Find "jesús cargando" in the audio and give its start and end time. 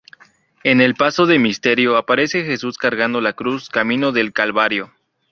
2.43-3.21